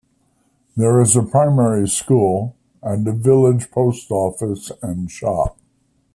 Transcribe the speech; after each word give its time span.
There 0.75 0.99
is 0.99 1.15
a 1.15 1.21
primary 1.21 1.87
school, 1.87 2.55
and 2.81 3.07
a 3.07 3.11
village 3.11 3.69
post 3.69 4.09
office 4.09 4.71
and 4.81 5.11
shop. 5.11 5.59